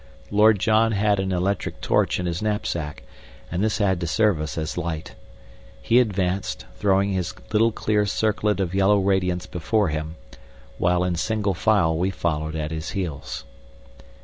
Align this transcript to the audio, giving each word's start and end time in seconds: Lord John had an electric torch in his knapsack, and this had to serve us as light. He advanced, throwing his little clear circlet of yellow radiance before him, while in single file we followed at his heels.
Lord 0.31 0.57
John 0.57 0.93
had 0.93 1.19
an 1.19 1.31
electric 1.31 1.79
torch 1.79 2.19
in 2.19 2.25
his 2.25 2.41
knapsack, 2.41 3.03
and 3.51 3.63
this 3.63 3.77
had 3.77 3.99
to 3.99 4.07
serve 4.07 4.41
us 4.41 4.57
as 4.57 4.75
light. 4.75 5.13
He 5.79 5.99
advanced, 5.99 6.65
throwing 6.75 7.11
his 7.11 7.35
little 7.53 7.71
clear 7.71 8.07
circlet 8.07 8.59
of 8.59 8.73
yellow 8.73 8.97
radiance 8.99 9.45
before 9.45 9.89
him, 9.89 10.15
while 10.79 11.03
in 11.03 11.17
single 11.17 11.53
file 11.53 11.95
we 11.95 12.09
followed 12.09 12.55
at 12.55 12.71
his 12.71 12.89
heels. 12.97 13.45